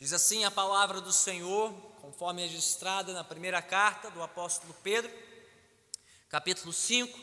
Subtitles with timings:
[0.00, 5.12] Diz assim a palavra do Senhor, conforme registrada na primeira carta do apóstolo Pedro,
[6.26, 7.20] capítulo 5,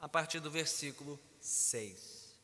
[0.00, 2.34] a partir do versículo 6.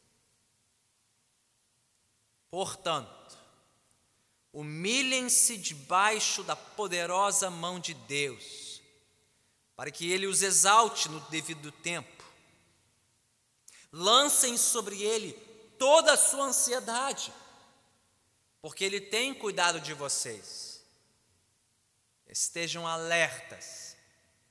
[2.49, 3.37] Portanto,
[4.53, 8.81] humilhem-se debaixo da poderosa mão de Deus,
[9.75, 12.25] para que Ele os exalte no devido tempo.
[13.93, 15.33] Lancem sobre Ele
[15.77, 17.33] toda a sua ansiedade,
[18.61, 20.83] porque Ele tem cuidado de vocês.
[22.29, 23.97] Estejam alertas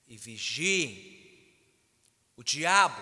[0.08, 1.18] e vigiem.
[2.36, 3.02] O diabo,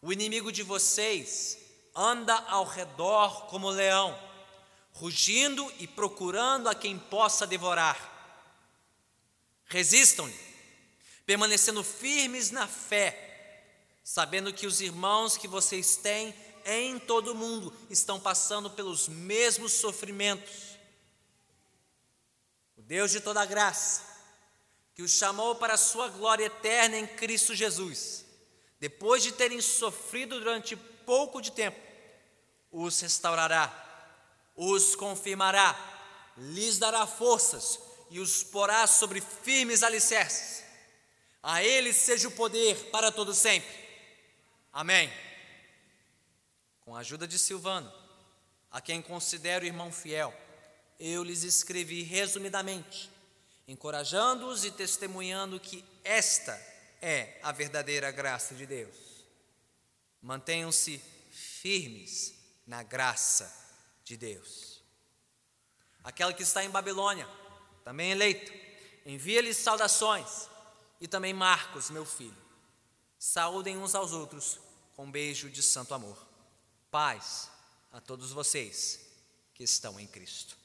[0.00, 1.58] o inimigo de vocês,
[1.94, 4.18] anda ao redor como leão,
[4.92, 8.16] rugindo e procurando a quem possa devorar.
[9.66, 10.38] Resistam-lhe,
[11.26, 13.64] permanecendo firmes na fé,
[14.02, 16.34] sabendo que os irmãos que vocês têm
[16.68, 20.76] em todo o mundo estão passando pelos mesmos sofrimentos.
[22.76, 24.02] O Deus de toda graça,
[24.94, 28.24] que os chamou para a sua glória eterna em Cristo Jesus,
[28.78, 31.80] depois de terem sofrido durante pouco de tempo,
[32.70, 33.72] os restaurará,
[34.54, 35.74] os confirmará,
[36.36, 40.62] lhes dará forças e os porá sobre firmes alicerces.
[41.42, 43.88] A Ele seja o poder para todo sempre.
[44.70, 45.10] Amém.
[46.88, 47.92] Com a ajuda de Silvano,
[48.70, 50.34] a quem considero irmão fiel,
[50.98, 53.10] eu lhes escrevi resumidamente,
[53.66, 56.54] encorajando-os e testemunhando que esta
[57.02, 58.96] é a verdadeira graça de Deus.
[60.22, 60.96] Mantenham-se
[61.30, 62.32] firmes
[62.66, 63.54] na graça
[64.02, 64.82] de Deus.
[66.02, 67.28] Aquela que está em Babilônia,
[67.84, 68.50] também eleito,
[69.04, 70.48] envia-lhes saudações,
[71.02, 72.42] e também Marcos, meu filho.
[73.18, 74.58] Saúdem uns aos outros
[74.96, 76.27] com um beijo de santo amor.
[76.90, 77.50] Paz
[77.92, 79.00] a todos vocês
[79.54, 80.56] que estão em Cristo.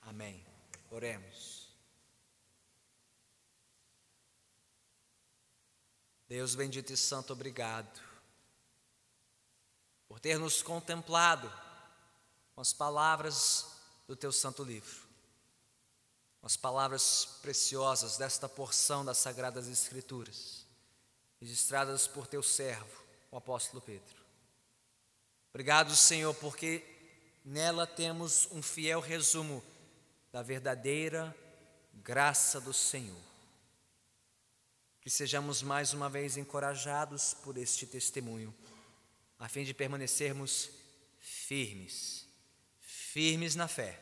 [0.00, 0.44] Amém.
[0.90, 1.68] Oremos.
[6.28, 8.00] Deus bendito e santo, obrigado
[10.08, 11.52] por ter nos contemplado
[12.54, 13.66] com as palavras
[14.06, 15.06] do teu santo livro,
[16.40, 20.66] com as palavras preciosas desta porção das sagradas escrituras,
[21.38, 24.21] registradas por teu servo, o apóstolo Pedro.
[25.54, 26.82] Obrigado, Senhor, porque
[27.44, 29.62] nela temos um fiel resumo
[30.32, 31.36] da verdadeira
[31.92, 33.20] graça do Senhor.
[35.02, 38.54] Que sejamos mais uma vez encorajados por este testemunho,
[39.38, 40.70] a fim de permanecermos
[41.20, 42.26] firmes,
[42.80, 44.00] firmes na fé,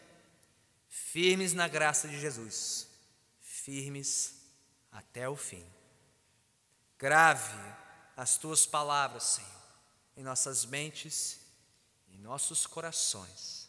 [0.89, 2.87] firmes na graça de Jesus,
[3.41, 4.37] firmes
[4.93, 5.67] até o fim.
[6.97, 7.59] Grave
[8.17, 9.63] as tuas palavras, Senhor,
[10.17, 11.40] em nossas mentes
[12.11, 13.69] em nossos corações,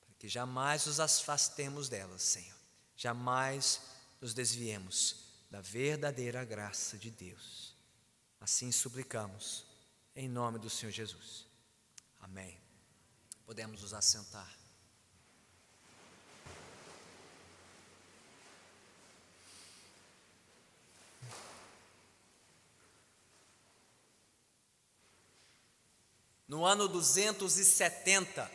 [0.00, 2.56] para que jamais nos afastemos delas, Senhor,
[2.96, 3.80] jamais
[4.20, 5.16] nos desviemos
[5.50, 7.74] da verdadeira graça de Deus.
[8.40, 9.64] Assim suplicamos,
[10.14, 11.46] em nome do Senhor Jesus.
[12.20, 12.58] Amém.
[13.44, 14.61] Podemos nos assentar.
[26.52, 28.50] No ano 270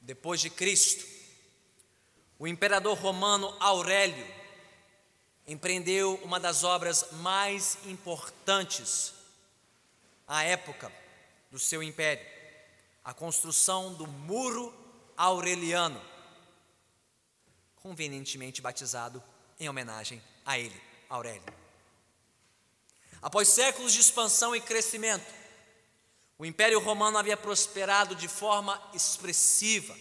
[0.00, 1.06] depois de Cristo,
[2.40, 4.26] o imperador romano Aurélio
[5.46, 9.14] empreendeu uma das obras mais importantes
[10.26, 10.90] à época
[11.52, 12.26] do seu império,
[13.04, 14.74] a construção do Muro
[15.16, 16.02] Aureliano,
[17.76, 19.22] convenientemente batizado
[19.60, 21.54] em homenagem a ele, Aurélio.
[23.22, 25.43] Após séculos de expansão e crescimento,
[26.38, 29.96] o Império Romano havia prosperado de forma expressiva,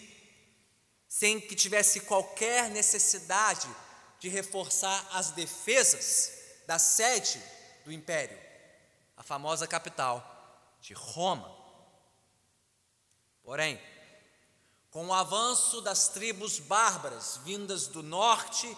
[1.07, 3.69] sem que tivesse qualquer necessidade
[4.19, 6.31] de reforçar as defesas
[6.66, 7.41] da sede
[7.85, 8.39] do Império,
[9.16, 11.55] a famosa capital de Roma.
[13.44, 13.79] Porém,
[14.89, 18.75] com o avanço das tribos bárbaras vindas do norte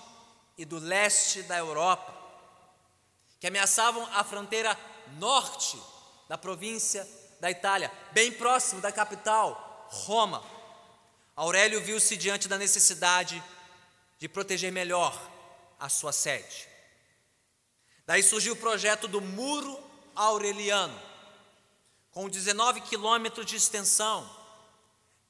[0.58, 2.13] e do leste da Europa,
[3.40, 4.78] que ameaçavam a fronteira
[5.18, 5.81] norte
[6.28, 7.08] da província
[7.46, 10.44] da Itália, bem próximo da capital, Roma.
[11.36, 13.44] Aurélio viu-se diante da necessidade
[14.18, 15.16] de proteger melhor
[15.80, 16.68] a sua sede.
[18.04, 19.80] Daí surgiu o projeto do Muro
[20.16, 21.00] Aureliano,
[22.10, 24.28] com 19 quilômetros de extensão,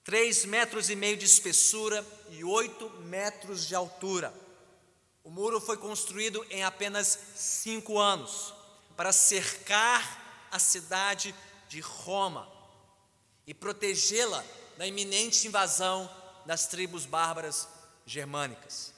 [0.05, 4.33] 3 metros e meio de espessura e 8 metros de altura.
[5.21, 8.53] O muro foi construído em apenas cinco anos
[8.95, 11.35] para cercar a cidade
[11.75, 12.49] de Roma
[13.45, 14.45] e protegê-la
[14.77, 16.09] da iminente invasão
[16.45, 17.67] das tribos bárbaras
[18.05, 18.93] germânicas.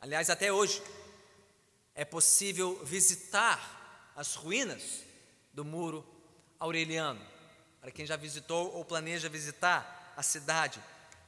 [0.00, 0.82] Aliás, até hoje
[1.94, 5.04] é possível visitar as ruínas
[5.52, 6.04] do muro
[6.58, 7.24] aureliano.
[7.80, 10.82] Para quem já visitou ou planeja visitar a cidade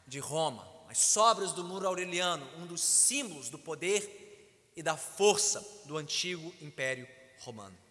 [0.05, 5.65] de Roma, as sobras do muro aureliano, um dos símbolos do poder e da força
[5.85, 7.07] do antigo Império
[7.39, 7.86] Romano.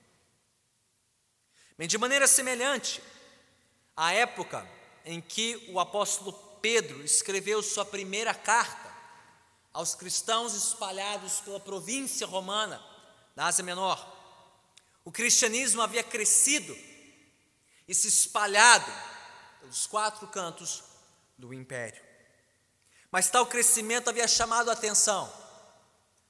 [1.78, 3.02] Bem, de maneira semelhante,
[3.98, 4.66] à época
[5.04, 6.32] em que o apóstolo
[6.62, 8.94] Pedro escreveu sua primeira carta
[9.74, 12.82] aos cristãos espalhados pela província romana
[13.36, 14.14] da Ásia Menor,
[15.04, 16.76] o cristianismo havia crescido
[17.86, 18.92] e se espalhado
[19.60, 20.82] pelos quatro cantos
[21.38, 22.02] do império.
[23.12, 25.32] Mas tal crescimento havia chamado a atenção,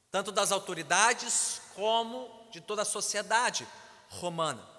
[0.09, 3.67] tanto das autoridades como de toda a sociedade
[4.09, 4.74] romana,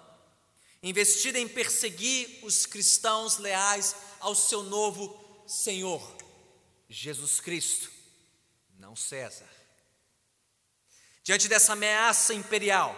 [0.87, 6.01] investida em perseguir os cristãos leais ao seu novo Senhor,
[6.89, 7.91] Jesus Cristo,
[8.77, 9.49] não César.
[11.23, 12.95] Diante dessa ameaça imperial,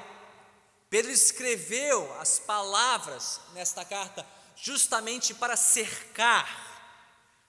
[0.90, 4.26] Pedro escreveu as palavras nesta carta
[4.56, 6.68] justamente para cercar,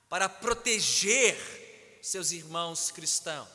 [0.09, 3.49] para proteger seus irmãos cristãos,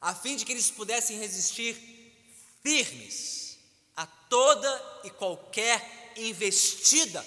[0.00, 1.74] a fim de que eles pudessem resistir
[2.62, 3.45] firmes
[4.28, 7.24] toda e qualquer investida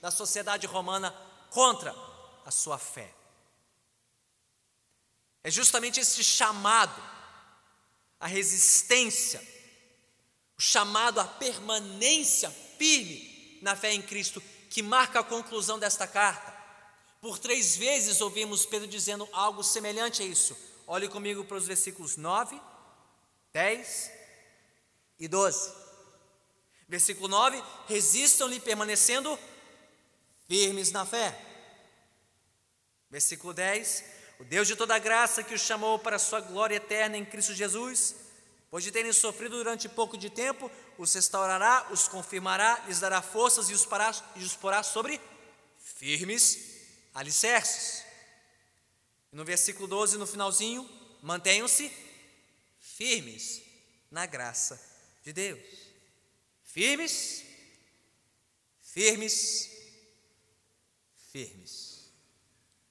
[0.00, 1.14] da sociedade romana
[1.50, 1.94] contra
[2.44, 3.12] a sua fé.
[5.44, 7.02] É justamente esse chamado
[8.20, 9.52] à resistência
[10.56, 16.52] o chamado à permanência firme na fé em Cristo, que marca a conclusão desta carta.
[17.20, 20.56] Por três vezes ouvimos Pedro dizendo algo semelhante a isso.
[20.86, 22.60] Olhe comigo para os versículos 9,
[23.52, 24.10] 10
[25.18, 25.72] e 12.
[26.88, 29.38] Versículo 9: resistam-lhe permanecendo
[30.48, 31.38] firmes na fé.
[33.10, 34.04] Versículo 10:
[34.40, 37.54] O Deus de toda graça que os chamou para a sua glória eterna em Cristo
[37.54, 38.14] Jesus
[38.72, 43.68] Pois de terem sofrido durante pouco de tempo, os restaurará, os confirmará, lhes dará forças
[43.68, 43.86] e os,
[44.34, 45.20] e os porá sobre
[45.78, 46.78] firmes
[47.12, 48.02] alicerces.
[49.30, 50.88] No versículo 12, no finalzinho,
[51.20, 51.92] mantenham-se
[52.80, 53.60] firmes
[54.10, 54.82] na graça
[55.22, 55.81] de Deus.
[56.72, 57.44] Firmes,
[58.80, 59.70] firmes,
[61.30, 62.10] firmes.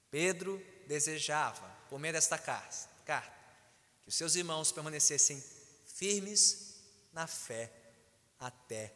[0.08, 2.88] Pedro desejava, por meio desta carta,
[4.00, 5.42] que os seus irmãos permanecessem
[5.84, 6.76] firmes
[7.12, 7.72] na fé
[8.38, 8.94] até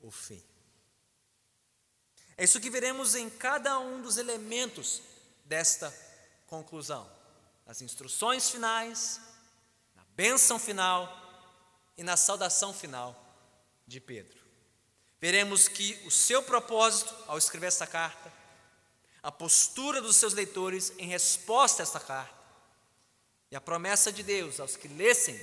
[0.00, 0.42] o fim.
[2.38, 5.02] É isso que veremos em cada um dos elementos
[5.44, 5.94] desta
[6.46, 7.06] conclusão,
[7.66, 9.20] nas instruções finais,
[9.94, 11.06] na bênção final
[11.98, 13.25] e na saudação final
[13.86, 14.38] de Pedro.
[15.20, 18.32] Veremos que o seu propósito ao escrever esta carta,
[19.22, 22.36] a postura dos seus leitores em resposta a esta carta
[23.50, 25.36] e a promessa de Deus aos que lessem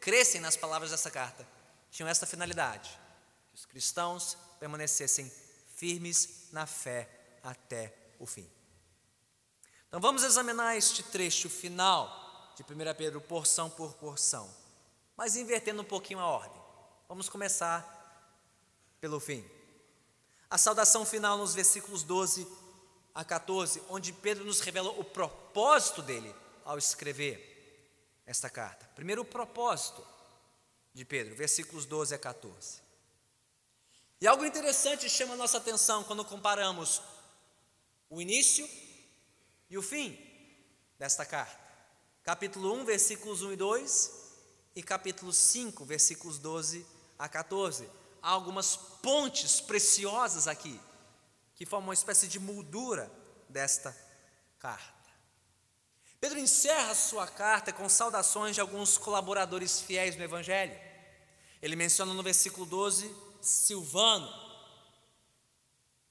[0.00, 1.46] crescem nas palavras dessa carta
[1.90, 2.90] tinham esta finalidade:
[3.50, 5.30] que os cristãos permanecessem
[5.74, 7.08] firmes na fé
[7.42, 8.48] até o fim.
[9.88, 14.52] Então vamos examinar este trecho final de 1 Pedro, porção por porção,
[15.16, 16.67] mas invertendo um pouquinho a ordem.
[17.08, 17.96] Vamos começar
[19.00, 19.42] pelo fim.
[20.50, 22.46] A saudação final nos versículos 12
[23.14, 26.34] a 14, onde Pedro nos revela o propósito dele
[26.66, 27.82] ao escrever
[28.26, 28.86] esta carta.
[28.94, 30.06] Primeiro, o propósito
[30.92, 32.82] de Pedro, versículos 12 a 14.
[34.20, 37.00] E algo interessante chama a nossa atenção quando comparamos
[38.10, 38.68] o início
[39.70, 40.18] e o fim
[40.98, 41.58] desta carta.
[42.22, 44.12] Capítulo 1, versículos 1 e 2,
[44.76, 47.88] e capítulo 5, versículos 12 a 14.
[48.22, 50.78] Há algumas pontes preciosas aqui,
[51.54, 53.10] que formam uma espécie de moldura
[53.48, 53.96] desta
[54.58, 54.98] carta.
[56.20, 60.78] Pedro encerra sua carta com saudações de alguns colaboradores fiéis no Evangelho.
[61.62, 64.28] Ele menciona no versículo 12 Silvano,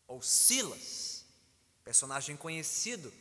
[0.08, 1.26] ou Silas,
[1.84, 3.14] personagem conhecido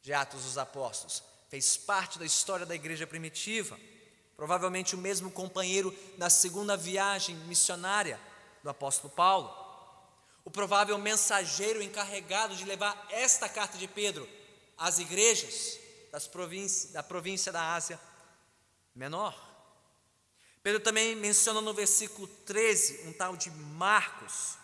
[0.00, 3.78] de Atos dos Apóstolos, fez parte da história da igreja primitiva,
[4.42, 8.18] provavelmente o mesmo companheiro da segunda viagem missionária
[8.60, 9.48] do apóstolo Paulo,
[10.44, 14.28] o provável mensageiro encarregado de levar esta carta de Pedro
[14.76, 15.78] às igrejas
[16.10, 16.28] das
[16.90, 18.00] da província da Ásia
[18.96, 19.32] Menor.
[20.60, 24.58] Pedro também menciona no versículo 13 um tal de Marcos,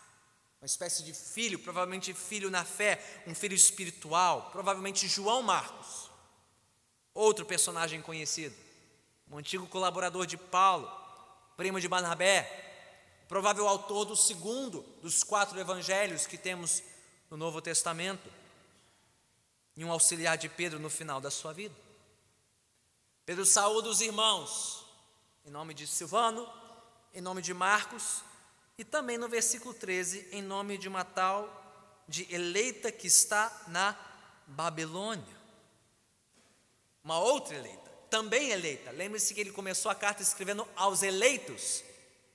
[0.60, 6.10] uma espécie de filho, provavelmente filho na fé, um filho espiritual, provavelmente João Marcos,
[7.14, 8.66] outro personagem conhecido,
[9.30, 10.90] um antigo colaborador de Paulo,
[11.56, 12.68] primo de Barnabé,
[13.28, 16.82] provável autor do segundo dos quatro evangelhos que temos
[17.30, 18.30] no Novo Testamento.
[19.76, 21.74] e um auxiliar de Pedro no final da sua vida.
[23.24, 24.84] Pedro saúda os irmãos,
[25.44, 26.50] em nome de Silvano,
[27.14, 28.24] em nome de Marcos,
[28.76, 31.48] e também no versículo 13, em nome de uma tal
[32.08, 33.96] de eleita que está na
[34.48, 35.36] Babilônia.
[37.04, 38.90] Uma outra eleita, também eleita.
[38.90, 41.82] Lembre-se que ele começou a carta escrevendo aos eleitos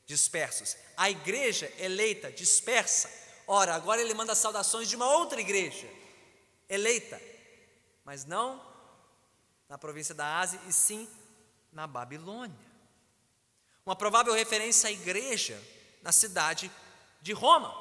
[0.06, 3.10] dispersos, a igreja eleita, dispersa.
[3.48, 5.90] Ora, agora ele manda saudações de uma outra igreja
[6.70, 7.22] eleita,
[8.04, 8.62] mas não
[9.70, 11.10] na província da Ásia, e sim
[11.72, 12.56] na Babilônia.
[13.86, 15.60] Uma provável referência à igreja
[16.02, 16.72] na cidade
[17.22, 17.74] de Roma,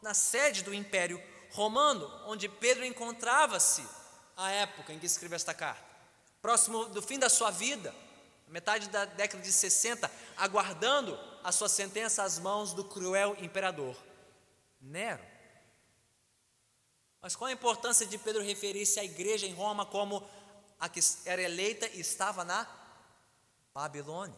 [0.00, 1.20] na sede do Império
[1.50, 3.84] Romano, onde Pedro encontrava-se
[4.36, 5.87] à época em que escreveu esta carta.
[6.40, 7.94] Próximo do fim da sua vida,
[8.46, 13.96] metade da década de 60, aguardando a sua sentença às mãos do cruel imperador
[14.80, 15.24] Nero.
[17.20, 20.28] Mas qual a importância de Pedro referir-se à igreja em Roma como
[20.78, 22.66] a que era eleita e estava na
[23.74, 24.36] Babilônia?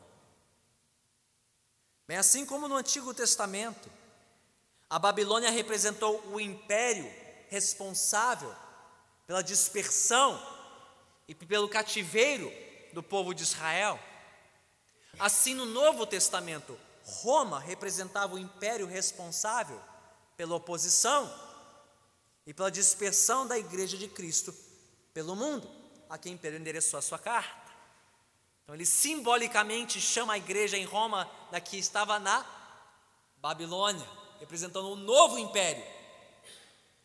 [2.08, 3.90] Bem, assim como no Antigo Testamento,
[4.88, 7.08] a Babilônia representou o império
[7.48, 8.52] responsável
[9.26, 10.40] pela dispersão
[11.30, 12.52] e pelo cativeiro
[12.92, 14.00] do povo de Israel.
[15.16, 19.80] Assim, no Novo Testamento, Roma representava o império responsável
[20.36, 21.32] pela oposição
[22.44, 24.52] e pela dispersão da igreja de Cristo
[25.14, 25.70] pelo mundo,
[26.08, 27.70] a quem Pedro endereçou a sua carta.
[28.64, 32.44] Então, ele simbolicamente chama a igreja em Roma da que estava na
[33.36, 34.08] Babilônia,
[34.40, 35.84] representando um novo império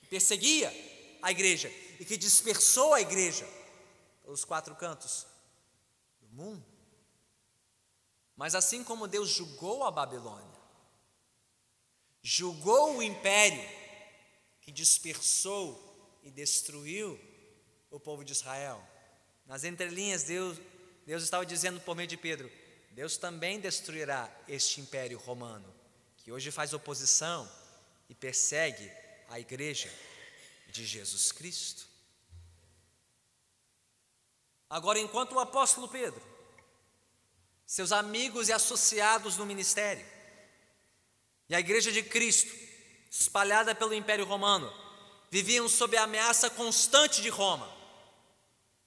[0.01, 0.74] que perseguia
[1.22, 3.48] a igreja e que dispersou a igreja
[4.25, 5.27] pelos quatro cantos
[6.20, 6.65] do mundo.
[8.36, 10.60] Mas assim como Deus julgou a Babilônia,
[12.24, 13.63] julgou o império
[14.62, 17.20] que dispersou e destruiu
[17.91, 18.84] o povo de Israel.
[19.46, 20.58] Nas entrelinhas, Deus,
[21.05, 22.51] Deus estava dizendo por meio de Pedro:
[22.91, 25.72] Deus também destruirá este império romano,
[26.17, 27.50] que hoje faz oposição
[28.10, 28.91] e persegue
[29.29, 29.94] a igreja
[30.67, 31.95] de Jesus Cristo.
[34.70, 36.22] Agora, enquanto o apóstolo Pedro,
[37.66, 40.06] seus amigos e associados no ministério,
[41.48, 42.54] e a igreja de Cristo,
[43.10, 44.72] espalhada pelo Império Romano,
[45.30, 47.72] viviam sob a ameaça constante de Roma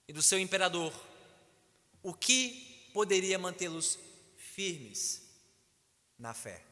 [0.07, 0.93] e do seu imperador.
[2.03, 3.99] O que poderia mantê-los
[4.37, 5.23] firmes
[6.19, 6.65] na fé?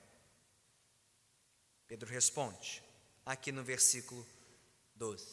[1.87, 2.83] Pedro responde,
[3.25, 4.27] aqui no versículo
[4.97, 5.25] 12: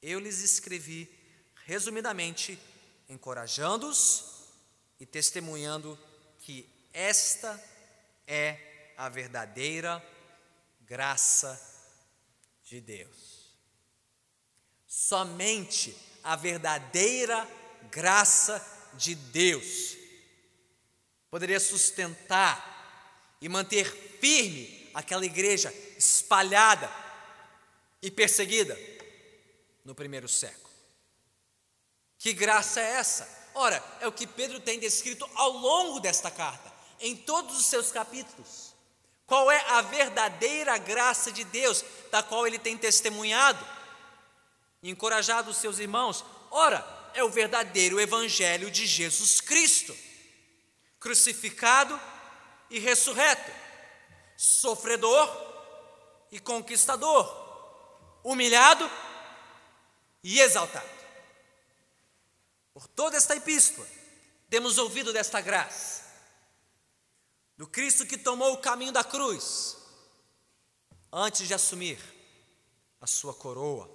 [0.00, 1.21] Eu lhes escrevi
[1.64, 2.58] resumidamente,
[3.08, 4.24] encorajando-os
[4.98, 5.98] e testemunhando
[6.40, 7.62] que esta
[8.26, 10.04] é a verdadeira
[10.82, 11.60] graça
[12.64, 13.52] de Deus.
[14.86, 17.48] Somente a verdadeira
[17.90, 18.64] graça
[18.94, 19.96] de Deus
[21.30, 23.86] poderia sustentar e manter
[24.20, 26.90] firme aquela igreja espalhada
[28.02, 28.78] e perseguida
[29.84, 30.71] no primeiro século.
[32.22, 33.28] Que graça é essa?
[33.52, 37.90] Ora, é o que Pedro tem descrito ao longo desta carta, em todos os seus
[37.90, 38.72] capítulos.
[39.26, 43.66] Qual é a verdadeira graça de Deus, da qual ele tem testemunhado
[44.84, 46.24] e encorajado os seus irmãos?
[46.52, 49.92] Ora, é o verdadeiro Evangelho de Jesus Cristo,
[51.00, 52.00] crucificado
[52.70, 53.50] e ressurreto,
[54.36, 55.28] sofredor
[56.30, 57.26] e conquistador,
[58.22, 58.88] humilhado
[60.22, 61.01] e exaltado.
[62.72, 63.86] Por toda esta epístola,
[64.48, 66.02] temos ouvido desta graça
[67.56, 69.76] do Cristo que tomou o caminho da cruz,
[71.12, 71.98] antes de assumir
[73.00, 73.90] a sua coroa,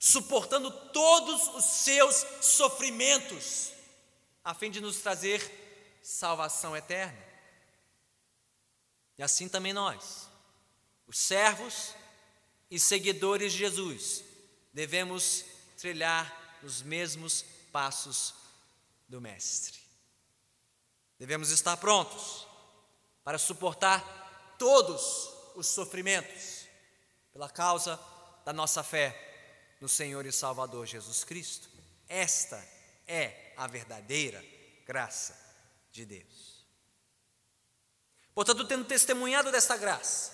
[0.00, 3.72] suportando todos os seus sofrimentos,
[4.42, 7.22] a fim de nos trazer salvação eterna.
[9.18, 10.28] E assim também nós,
[11.06, 11.94] os servos
[12.70, 14.24] e seguidores de Jesus,
[14.72, 15.44] devemos
[15.76, 17.44] trilhar os mesmos
[17.78, 18.34] passos
[19.08, 19.78] do Mestre.
[21.16, 22.44] Devemos estar prontos
[23.22, 26.66] para suportar todos os sofrimentos
[27.32, 27.96] pela causa
[28.44, 31.68] da nossa fé no Senhor e Salvador Jesus Cristo.
[32.08, 32.56] Esta
[33.06, 34.44] é a verdadeira
[34.84, 35.38] graça
[35.92, 36.66] de Deus.
[38.34, 40.32] Portanto, tendo testemunhado desta graça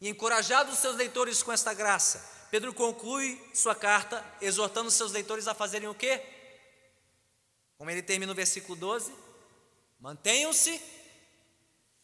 [0.00, 5.46] e encorajado os seus leitores com esta graça, Pedro conclui sua carta exortando seus leitores
[5.46, 6.40] a fazerem o quê?
[7.82, 9.12] Como ele termina no versículo 12:
[9.98, 10.80] mantenham-se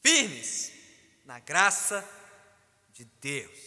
[0.03, 0.73] firmes
[1.25, 2.05] na graça
[2.93, 3.61] de Deus.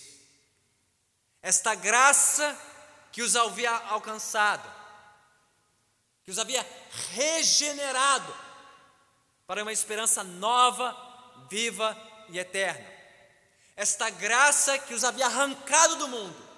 [1.41, 2.53] Esta graça
[3.13, 4.70] que os havia alcançado,
[6.25, 6.68] que os havia
[7.13, 8.36] regenerado
[9.48, 10.94] para uma esperança nova,
[11.50, 12.91] viva e eterna.
[13.74, 16.50] Esta graça que os havia arrancado do mundo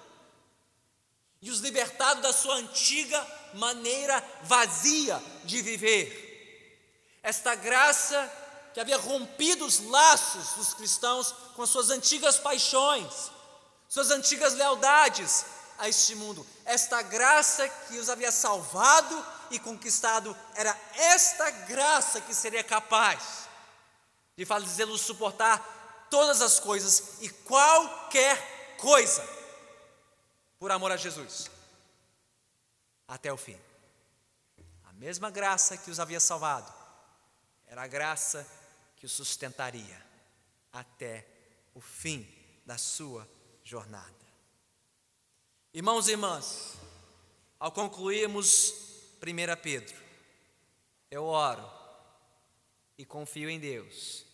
[1.40, 7.18] e os libertado da sua antiga maneira vazia de viver.
[7.22, 8.30] Esta graça
[8.72, 13.30] que havia rompido os laços dos cristãos com suas antigas paixões,
[13.88, 15.44] suas antigas lealdades
[15.78, 16.46] a este mundo.
[16.64, 23.48] Esta graça que os havia salvado e conquistado, era esta graça que seria capaz
[24.36, 29.26] de fazê-los suportar todas as coisas e qualquer coisa
[30.58, 31.50] por amor a Jesus
[33.06, 33.58] até o fim.
[34.94, 36.72] Mesma graça que os havia salvado
[37.66, 38.46] era a graça
[38.96, 40.04] que os sustentaria
[40.72, 41.26] até
[41.74, 42.26] o fim
[42.64, 43.28] da sua
[43.64, 44.24] jornada.
[45.72, 46.74] Irmãos e irmãs,
[47.58, 48.72] ao concluirmos
[49.20, 49.96] 1 Pedro,
[51.10, 51.68] eu oro
[52.96, 54.24] e confio em Deus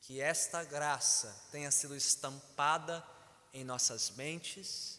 [0.00, 3.06] que esta graça tenha sido estampada
[3.52, 4.98] em nossas mentes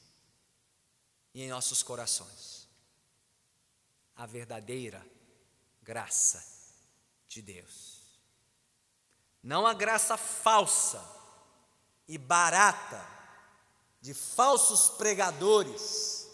[1.33, 2.58] e em nossos corações.
[4.19, 5.01] A verdadeira
[5.81, 6.45] graça
[7.25, 8.01] de Deus.
[9.41, 11.01] Não a graça falsa
[12.05, 13.01] e barata
[14.01, 16.27] de falsos pregadores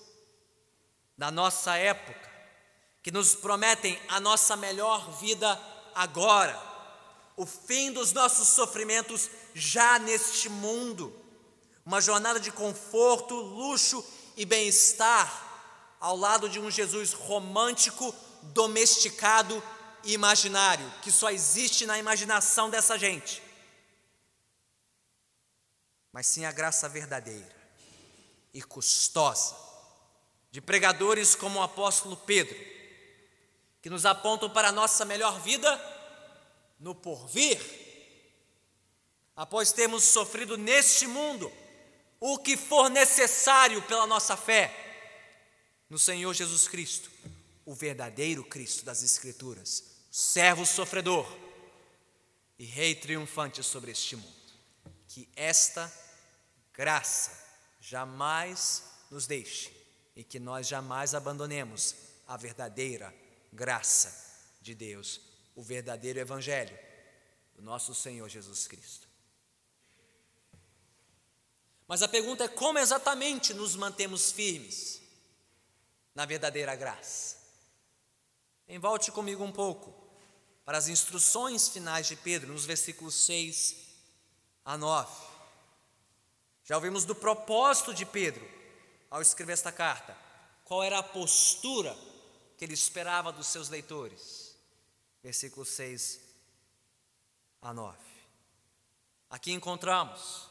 [1.16, 2.28] da nossa época,
[3.04, 5.48] que nos prometem a nossa melhor vida
[5.94, 6.60] agora,
[7.38, 11.16] o fim dos nossos sofrimentos já neste mundo,
[11.86, 14.04] uma jornada de conforto, luxo
[14.36, 15.45] e bem-estar
[16.06, 19.62] ao lado de um Jesus romântico, domesticado
[20.04, 23.42] e imaginário, que só existe na imaginação dessa gente.
[26.12, 27.56] Mas sim a graça verdadeira
[28.54, 29.56] e custosa
[30.52, 32.56] de pregadores como o apóstolo Pedro,
[33.82, 35.76] que nos apontam para a nossa melhor vida
[36.80, 37.60] no porvir,
[39.36, 41.52] após termos sofrido neste mundo
[42.20, 44.85] o que for necessário pela nossa fé
[45.90, 47.12] no Senhor Jesus Cristo,
[47.66, 51.28] o verdadeiro Cristo das Escrituras, servo sofredor
[52.58, 54.34] e rei triunfante sobre este mundo.
[55.08, 55.92] Que esta
[56.74, 57.32] graça
[57.80, 59.72] jamais nos deixe
[60.16, 61.96] e que nós jamais abandonemos
[62.28, 63.14] a verdadeira
[63.52, 64.14] graça
[64.62, 65.22] de Deus,
[65.56, 66.78] o verdadeiro Evangelho
[67.56, 69.08] do nosso Senhor Jesus Cristo.
[71.88, 75.05] Mas a pergunta é como exatamente nos mantemos firmes
[76.16, 77.38] na verdadeira graça?
[78.68, 79.94] Envolte comigo um pouco
[80.64, 83.76] para as instruções finais de Pedro, nos versículos 6
[84.66, 85.12] a 9.
[86.64, 88.50] Já ouvimos do propósito de Pedro
[89.12, 90.18] ao escrever esta carta.
[90.64, 91.96] Qual era a postura
[92.58, 94.58] que ele esperava dos seus leitores?
[95.22, 96.20] Versículos 6
[97.62, 97.96] a 9.
[99.30, 100.48] Aqui encontramos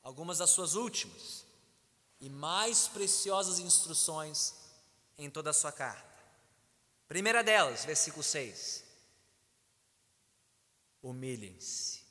[0.00, 1.44] algumas das suas últimas
[2.20, 4.54] e mais preciosas instruções
[5.18, 6.16] em toda a sua carta.
[7.08, 8.84] Primeira delas, versículo 6.
[11.02, 12.04] Humilhem-se.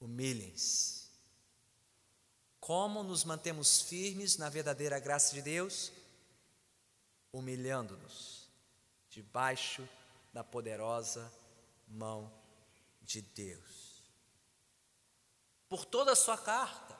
[0.00, 1.08] Humilhem-se.
[2.60, 5.92] Como nos mantemos firmes na verdadeira graça de Deus?
[7.32, 8.48] Humilhando-nos
[9.10, 9.88] debaixo
[10.32, 11.32] da poderosa
[11.86, 12.32] mão
[13.02, 14.02] de Deus.
[15.68, 16.97] Por toda a sua carta,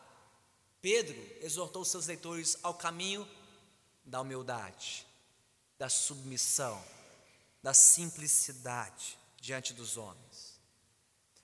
[0.81, 3.29] Pedro exortou seus leitores ao caminho
[4.05, 5.07] da humildade,
[5.79, 6.83] da submissão,
[7.63, 10.59] da simplicidade diante dos homens,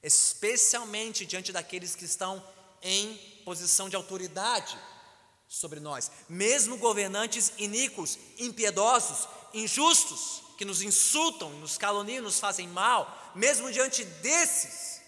[0.02, 2.42] especialmente diante daqueles que estão
[2.80, 4.78] em posição de autoridade
[5.48, 13.32] sobre nós, mesmo governantes iníquos, impiedosos, injustos, que nos insultam, nos caluniam, nos fazem mal,
[13.34, 15.00] mesmo diante desses,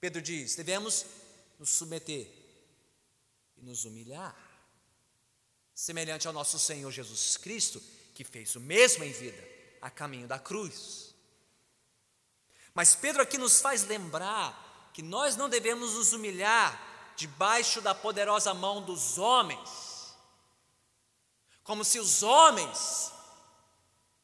[0.00, 1.06] Pedro diz: devemos
[1.58, 2.35] nos submeter
[3.56, 4.36] e nos humilhar,
[5.74, 7.82] semelhante ao nosso Senhor Jesus Cristo,
[8.14, 9.42] que fez o mesmo em vida,
[9.80, 11.14] a caminho da cruz.
[12.74, 18.52] Mas Pedro aqui nos faz lembrar que nós não devemos nos humilhar debaixo da poderosa
[18.52, 20.14] mão dos homens,
[21.64, 23.12] como se os homens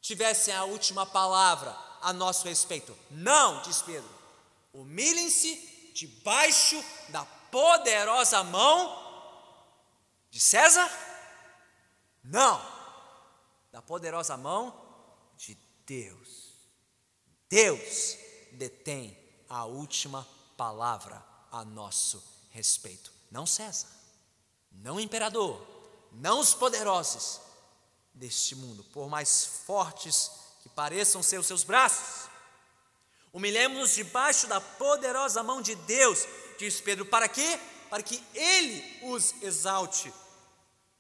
[0.01, 2.97] tivessem a última palavra a nosso respeito.
[3.11, 4.09] Não, diz Pedro,
[4.73, 9.02] humilhem-se debaixo da poderosa mão
[10.33, 10.91] de César?
[12.25, 12.61] Não,
[13.71, 14.75] da poderosa mão
[15.37, 16.55] de Deus.
[17.51, 18.17] Deus
[18.53, 19.17] detém
[19.47, 23.89] a última palavra a nosso respeito, não César,
[24.71, 25.61] não imperador,
[26.13, 27.39] não os poderosos
[28.15, 30.31] deste mundo, por mais fortes
[30.63, 32.31] que pareçam ser os seus braços.
[33.35, 36.27] Humilhemos-nos debaixo da poderosa mão de Deus,
[36.59, 37.61] diz Pedro, para quê?
[37.91, 40.11] Para que Ele os exalte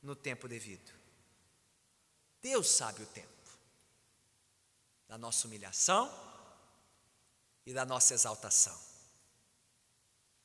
[0.02, 0.92] no tempo devido.
[2.40, 3.28] Deus sabe o tempo
[5.06, 6.10] da nossa humilhação
[7.64, 8.78] e da nossa exaltação.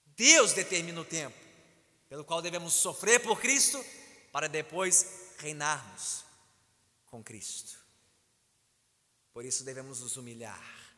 [0.06, 1.38] Deus determina o tempo
[2.08, 3.84] pelo qual devemos sofrer por Cristo
[4.32, 6.24] para depois reinarmos
[7.08, 7.78] com Cristo.
[9.34, 10.96] Por isso devemos nos humilhar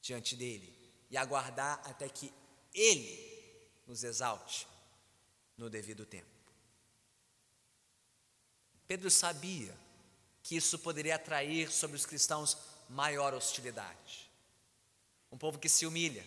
[0.00, 0.76] diante dele
[1.10, 2.32] e aguardar até que
[2.72, 4.66] ele nos exalte
[5.56, 6.39] no devido tempo.
[8.90, 9.72] Pedro sabia
[10.42, 14.28] que isso poderia atrair sobre os cristãos maior hostilidade.
[15.30, 16.26] Um povo que se humilha,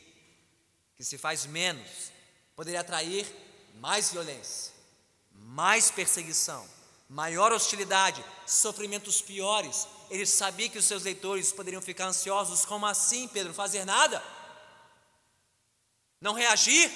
[0.95, 2.10] que se faz menos,
[2.56, 3.28] poderia atrair
[3.82, 4.71] mais violência,
[5.34, 6.65] mais perseguição,
[7.10, 9.86] maior hostilidade, sofrimentos piores.
[10.10, 12.63] Ele sabia que os seus leitores poderiam ficar ansiosos.
[12.63, 13.54] Como assim, Pedro?
[13.54, 14.23] Fazer nada?
[16.21, 16.89] Não reagir?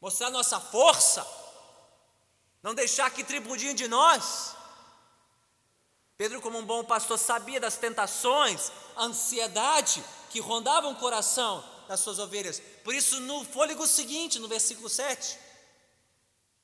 [0.00, 1.37] Mostrar nossa força?
[2.62, 4.56] Não deixar que tribudiem de nós?
[6.16, 12.18] Pedro, como um bom pastor, sabia das tentações, ansiedade que rondavam o coração das suas
[12.18, 12.60] ovelhas.
[12.82, 15.38] Por isso, no fôlego seguinte, no versículo 7,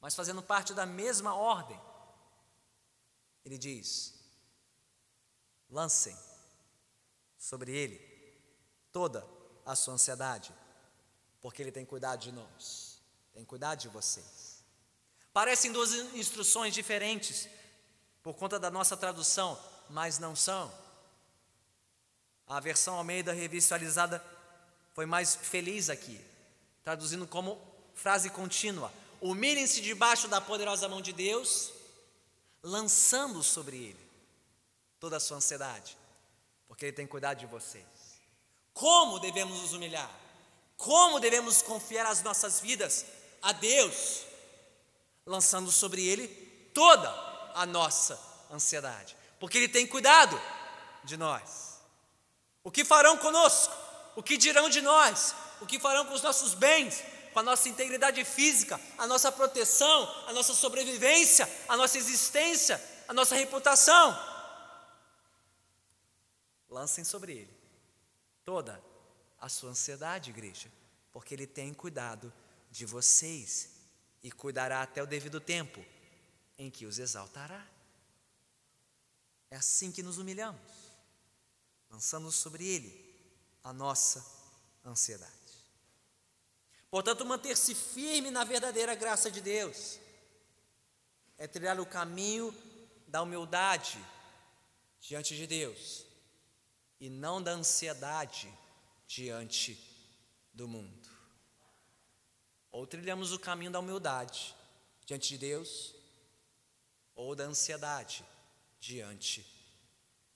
[0.00, 1.80] mas fazendo parte da mesma ordem,
[3.44, 4.12] ele diz:
[5.70, 6.18] lancem
[7.38, 7.98] sobre ele
[8.92, 9.26] toda
[9.64, 10.52] a sua ansiedade,
[11.40, 13.00] porque ele tem cuidado de nós,
[13.32, 14.53] tem cuidado de vocês.
[15.34, 17.48] Parecem duas instruções diferentes,
[18.22, 20.72] por conta da nossa tradução, mas não são.
[22.46, 24.24] A versão Almeida revisualizada
[24.94, 26.24] foi mais feliz aqui,
[26.84, 27.60] traduzindo como
[27.94, 31.72] frase contínua: Humilhem-se debaixo da poderosa mão de Deus,
[32.62, 34.10] lançando sobre Ele
[35.00, 35.98] toda a sua ansiedade,
[36.68, 37.84] porque Ele tem cuidado de vocês.
[38.72, 40.10] Como devemos nos humilhar?
[40.76, 43.04] Como devemos confiar as nossas vidas
[43.42, 44.32] a Deus,
[45.26, 46.28] lançando sobre Ele
[46.72, 47.08] toda
[47.54, 50.40] a nossa ansiedade, porque Ele tem cuidado
[51.04, 51.80] de nós.
[52.62, 53.74] O que farão conosco?
[54.16, 55.34] O que dirão de nós?
[55.60, 57.02] O que farão com os nossos bens?
[57.32, 63.12] Com a nossa integridade física, a nossa proteção, a nossa sobrevivência, a nossa existência, a
[63.12, 64.16] nossa reputação?
[66.70, 67.54] Lancem sobre Ele
[68.44, 68.82] toda
[69.40, 70.70] a sua ansiedade, igreja,
[71.12, 72.32] porque Ele tem cuidado
[72.70, 73.73] de vocês
[74.24, 75.84] e cuidará até o devido tempo
[76.56, 77.64] em que os exaltará.
[79.50, 80.60] É assim que nos humilhamos,
[81.90, 83.14] lançando sobre Ele
[83.62, 84.24] a nossa
[84.82, 85.32] ansiedade.
[86.90, 89.98] Portanto, manter-se firme na verdadeira graça de Deus
[91.36, 92.54] é trilhar o caminho
[93.06, 94.02] da humildade
[95.00, 96.06] diante de Deus
[96.98, 98.50] e não da ansiedade
[99.06, 99.78] diante
[100.54, 101.03] do mundo.
[102.74, 104.52] Ou trilhamos o caminho da humildade
[105.06, 105.94] diante de Deus,
[107.14, 108.24] ou da ansiedade
[108.80, 109.46] diante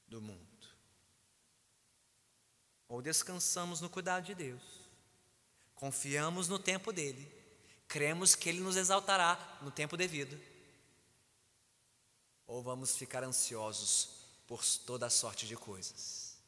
[0.07, 0.69] do mundo.
[2.87, 4.63] Ou descansamos no cuidado de Deus,
[5.75, 7.29] confiamos no tempo dele,
[7.89, 10.41] cremos que ele nos exaltará no tempo devido,
[12.47, 14.11] ou vamos ficar ansiosos
[14.47, 16.39] por toda sorte de coisas.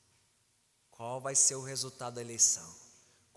[0.88, 2.79] Qual vai ser o resultado da eleição?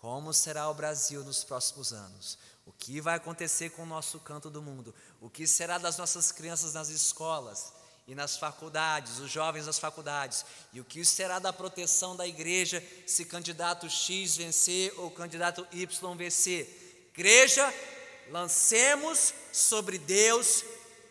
[0.04, 2.38] Como será o Brasil nos próximos anos?
[2.66, 4.94] O que vai acontecer com o nosso canto do mundo?
[5.22, 7.72] O que será das nossas crianças nas escolas
[8.06, 10.44] e nas faculdades, os jovens nas faculdades?
[10.74, 16.18] E o que será da proteção da igreja se candidato X vencer ou candidato Y
[16.18, 17.08] vencer?
[17.14, 17.74] Igreja,
[18.30, 20.66] lancemos sobre Deus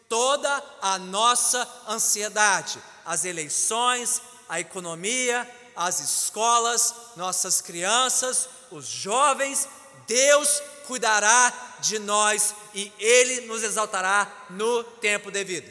[0.07, 9.69] toda a nossa ansiedade, as eleições, a economia, as escolas, nossas crianças, os jovens,
[10.07, 15.71] Deus cuidará de nós e Ele nos exaltará no tempo devido.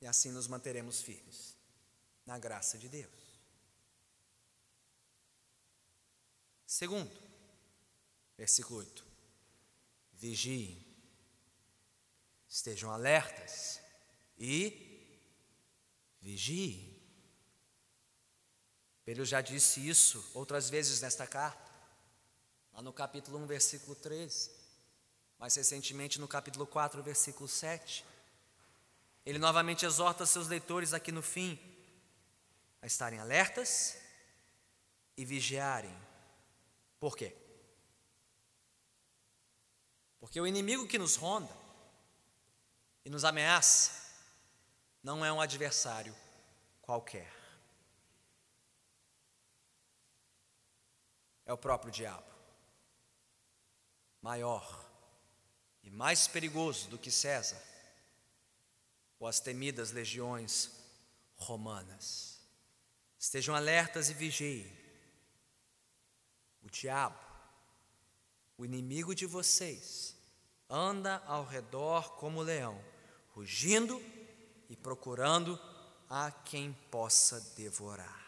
[0.00, 1.56] E assim nos manteremos firmes
[2.24, 3.18] na graça de Deus.
[6.66, 7.10] Segundo,
[8.36, 9.04] versículo 8:
[10.12, 10.86] vigiem,
[12.48, 13.80] estejam alertas
[14.38, 14.86] e
[16.20, 16.87] vigiem.
[19.08, 21.66] Pedro já disse isso outras vezes nesta carta,
[22.74, 24.50] lá no capítulo 1, versículo 13,
[25.38, 28.04] mais recentemente no capítulo 4, versículo 7.
[29.24, 31.58] Ele novamente exorta seus leitores aqui no fim
[32.82, 33.96] a estarem alertas
[35.16, 35.96] e vigiarem.
[37.00, 37.34] Por quê?
[40.20, 41.56] Porque o inimigo que nos ronda
[43.06, 43.90] e nos ameaça
[45.02, 46.14] não é um adversário
[46.82, 47.37] qualquer.
[51.48, 52.30] É o próprio diabo.
[54.20, 54.86] Maior
[55.82, 57.60] e mais perigoso do que César
[59.18, 60.70] ou as temidas legiões
[61.34, 62.38] romanas.
[63.18, 64.70] Estejam alertas e vigiem.
[66.62, 67.18] O diabo,
[68.58, 70.14] o inimigo de vocês,
[70.68, 72.78] anda ao redor como leão,
[73.30, 73.98] rugindo
[74.68, 75.58] e procurando
[76.10, 78.27] a quem possa devorar.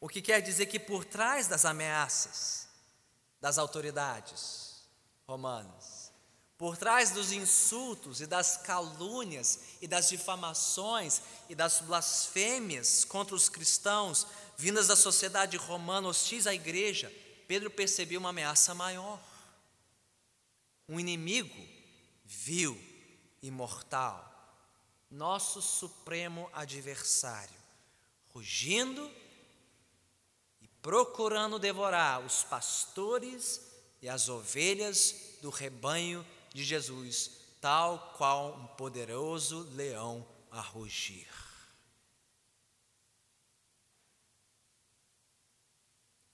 [0.00, 2.68] O que quer dizer que por trás das ameaças
[3.40, 4.88] das autoridades
[5.26, 6.12] romanas,
[6.56, 13.48] por trás dos insultos e das calúnias e das difamações e das blasfêmias contra os
[13.48, 17.12] cristãos vindas da sociedade romana hostis à igreja,
[17.46, 19.20] Pedro percebeu uma ameaça maior.
[20.88, 21.64] Um inimigo
[22.24, 22.76] vil
[23.40, 24.24] e mortal,
[25.10, 27.56] nosso supremo adversário,
[28.34, 29.08] rugindo
[30.88, 33.60] procurando devorar os pastores
[34.00, 41.28] e as ovelhas do rebanho de Jesus, tal qual um poderoso leão a rugir.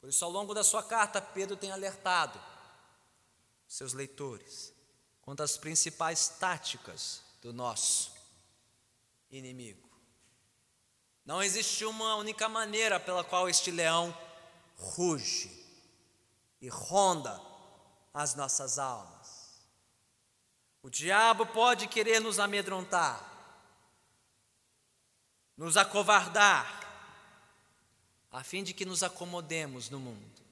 [0.01, 2.40] Por isso, ao longo da sua carta, Pedro tem alertado
[3.67, 4.73] seus leitores
[5.21, 8.12] quanto às principais táticas do nosso
[9.33, 9.90] inimigo.
[11.27, 14.17] Não existe uma única maneira pela qual este leão
[14.77, 15.51] ruge
[16.61, 17.41] e ronda
[18.13, 19.63] as nossas almas.
[20.83, 23.23] O diabo pode querer nos amedrontar,
[25.57, 26.83] nos acovardar,
[28.31, 30.43] a fim de que nos acomodemos no mundo,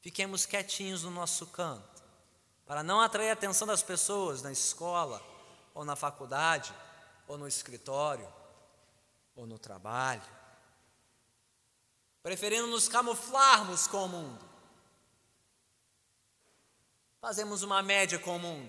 [0.00, 2.02] fiquemos quietinhos no nosso canto,
[2.64, 5.20] para não atrair a atenção das pessoas na escola,
[5.74, 6.72] ou na faculdade,
[7.28, 8.32] ou no escritório,
[9.34, 10.22] ou no trabalho,
[12.26, 14.44] preferindo nos camuflarmos com o mundo.
[17.20, 18.68] Fazemos uma média com o mundo.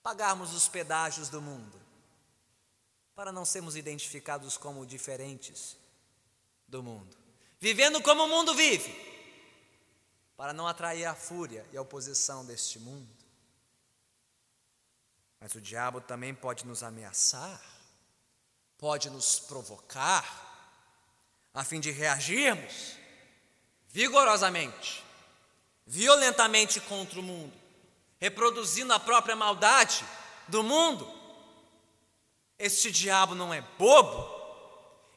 [0.00, 1.76] Pagarmos os pedágios do mundo,
[3.16, 5.76] para não sermos identificados como diferentes
[6.68, 7.16] do mundo,
[7.58, 8.94] vivendo como o mundo vive,
[10.36, 13.10] para não atrair a fúria e a oposição deste mundo.
[15.40, 17.60] Mas o diabo também pode nos ameaçar,
[18.78, 20.53] pode nos provocar,
[21.54, 22.96] a fim de reagirmos
[23.88, 25.02] vigorosamente,
[25.86, 27.64] violentamente contra o mundo
[28.24, 30.02] reproduzindo a própria maldade
[30.48, 31.06] do mundo.
[32.58, 34.26] Este diabo não é bobo,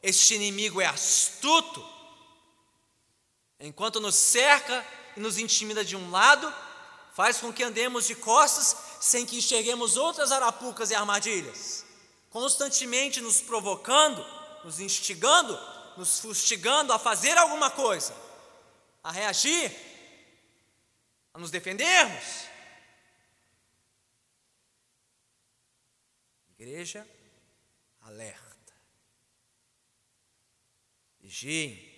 [0.02, 1.82] este inimigo é astuto.
[3.58, 4.84] Enquanto nos cerca
[5.16, 6.52] e nos intimida de um lado,
[7.14, 11.86] faz com que andemos de costas sem que enxerguemos outras arapucas e armadilhas,
[12.28, 14.22] constantemente nos provocando,
[14.64, 15.58] nos instigando,
[15.98, 18.14] nos fustigando a fazer alguma coisa,
[19.02, 19.76] a reagir,
[21.34, 22.46] a nos defendermos.
[26.56, 27.06] Igreja,
[28.00, 28.74] alerta.
[31.20, 31.96] Vigiem.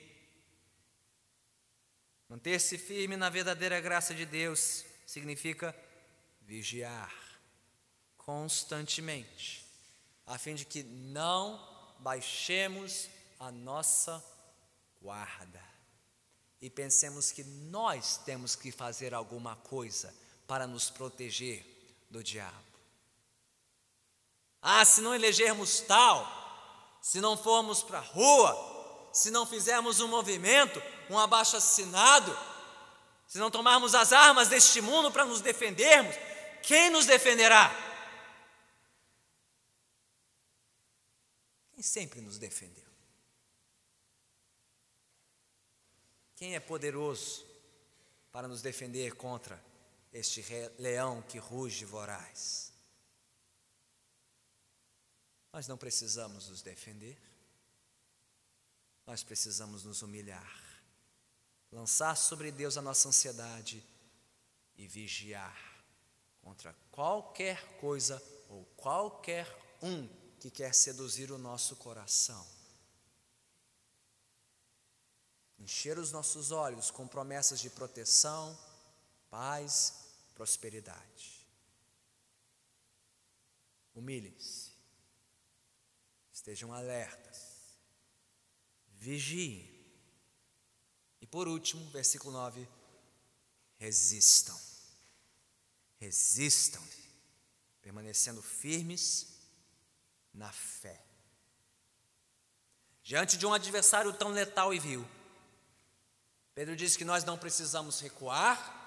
[2.26, 5.76] Manter-se firme na verdadeira graça de Deus significa
[6.40, 7.12] vigiar
[8.16, 9.66] constantemente,
[10.26, 13.08] a fim de que não baixemos
[13.40, 14.22] a nossa
[15.00, 15.64] guarda
[16.60, 20.14] e pensemos que nós temos que fazer alguma coisa
[20.46, 21.64] para nos proteger
[22.10, 22.70] do diabo.
[24.60, 30.08] Ah, se não elegermos tal, se não formos para a rua, se não fizermos um
[30.08, 32.38] movimento, um abaixo-assinado,
[33.26, 36.14] se não tomarmos as armas deste mundo para nos defendermos,
[36.62, 37.70] quem nos defenderá?
[41.72, 42.89] Quem sempre nos defendeu?
[46.40, 47.44] Quem é poderoso
[48.32, 49.62] para nos defender contra
[50.10, 50.42] este
[50.78, 52.72] leão que ruge voraz?
[55.52, 57.20] Nós não precisamos nos defender,
[59.06, 60.80] nós precisamos nos humilhar,
[61.70, 63.84] lançar sobre Deus a nossa ansiedade
[64.78, 65.84] e vigiar
[66.40, 69.46] contra qualquer coisa ou qualquer
[69.82, 70.08] um
[70.40, 72.59] que quer seduzir o nosso coração.
[75.60, 78.58] Encher os nossos olhos com promessas de proteção,
[79.30, 79.94] paz,
[80.34, 81.46] prosperidade.
[83.94, 84.70] Humilhem-se
[86.40, 87.76] Estejam alertas.
[88.96, 89.68] Vigiem.
[91.20, 92.66] E por último, versículo 9:
[93.76, 94.58] resistam.
[95.98, 96.82] Resistam,
[97.82, 99.26] permanecendo firmes
[100.32, 101.04] na fé.
[103.02, 105.06] Diante de um adversário tão letal e vil,
[106.54, 108.78] Pedro diz que nós não precisamos recuar,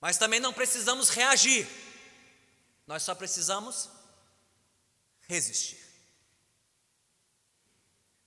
[0.00, 1.66] mas também não precisamos reagir,
[2.86, 3.88] nós só precisamos
[5.28, 5.78] resistir.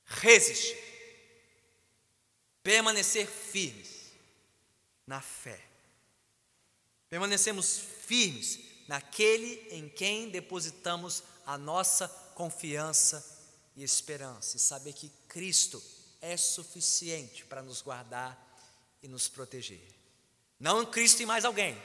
[0.05, 0.77] Resistir.
[2.63, 4.11] Permanecer firmes
[5.07, 5.59] na fé.
[7.09, 13.25] Permanecemos firmes naquele em quem depositamos a nossa confiança
[13.75, 15.81] e esperança, e saber que Cristo
[16.21, 18.37] é suficiente para nos guardar
[19.01, 19.85] e nos proteger.
[20.59, 21.75] Não Cristo e mais alguém,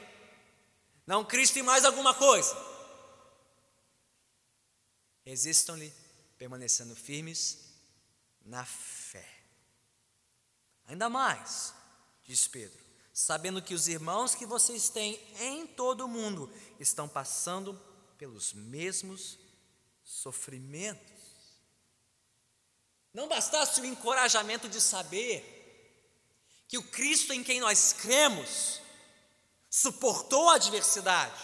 [1.07, 2.55] não Cristo e mais alguma coisa.
[5.25, 5.93] Resistam-lhe,
[6.39, 7.59] permanecendo firmes
[8.45, 9.27] na fé.
[10.87, 11.75] Ainda mais,
[12.23, 12.79] diz Pedro,
[13.13, 17.75] sabendo que os irmãos que vocês têm em todo o mundo estão passando
[18.19, 19.39] pelos mesmos
[20.05, 21.16] sofrimentos.
[23.17, 25.43] Não bastasse o encorajamento de saber
[26.69, 28.83] que o Cristo em quem nós cremos
[29.71, 31.41] suportou a adversidade,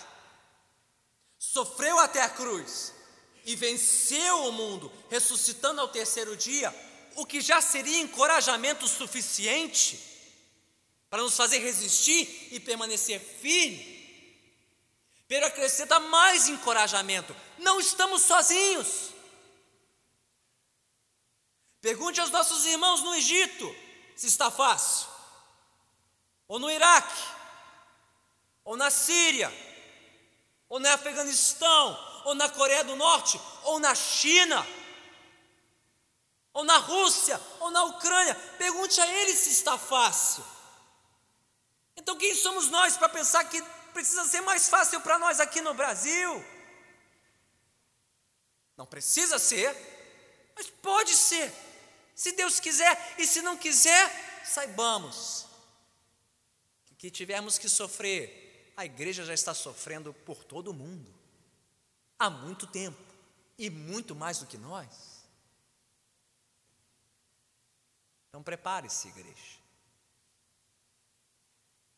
[1.39, 2.93] sofreu até a cruz
[3.47, 6.71] e venceu o mundo, ressuscitando ao terceiro dia,
[7.17, 9.99] o que já seria encorajamento suficiente
[11.09, 14.37] para nos fazer resistir e permanecer firme.
[15.27, 19.12] Pedro acrescenta mais encorajamento: não estamos sozinhos.
[21.83, 23.75] Pergunte aos nossos irmãos no Egito
[24.15, 25.09] se está fácil,
[26.47, 27.23] ou no Iraque,
[28.65, 29.53] ou na Síria,
[30.69, 34.65] ou no Afeganistão, ou na Coreia do Norte, ou na China,
[36.53, 38.37] ou na Rússia, ou na Ucrânia.
[38.59, 40.45] Pergunte a eles se está fácil.
[41.97, 43.61] Então, quem somos nós para pensar que
[43.93, 46.45] precisa ser mais fácil para nós aqui no Brasil?
[48.77, 49.75] Não precisa ser,
[50.55, 51.72] mas pode ser.
[52.15, 55.47] Se Deus quiser, e se não quiser, saibamos
[57.03, 61.13] que tivermos que sofrer, a igreja já está sofrendo por todo o mundo,
[62.17, 63.03] há muito tempo,
[63.59, 65.27] e muito mais do que nós.
[68.29, 69.59] Então prepare-se, igreja.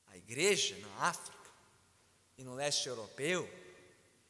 [0.07, 1.51] A igreja na África
[2.39, 3.47] e no leste europeu,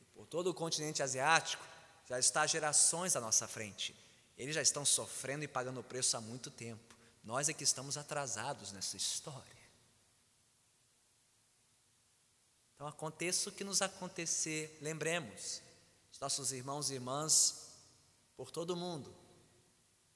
[0.01, 1.64] e por todo o continente asiático,
[2.07, 3.94] já está gerações à nossa frente.
[4.37, 6.94] Eles já estão sofrendo e pagando o preço há muito tempo.
[7.23, 9.55] Nós é que estamos atrasados nessa história.
[12.75, 15.62] Então, aconteça o que nos acontecer, lembremos,
[16.12, 17.70] os nossos irmãos e irmãs
[18.37, 19.14] por todo o mundo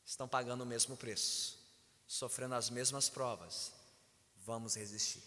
[0.04, 1.58] estão pagando o mesmo preço,
[2.06, 3.72] sofrendo as mesmas provas.
[4.44, 5.22] Vamos resistir,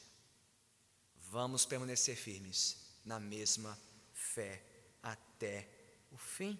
[1.30, 3.78] vamos permanecer firmes na mesma
[4.14, 4.64] fé
[5.02, 5.68] até
[6.12, 6.60] o fim.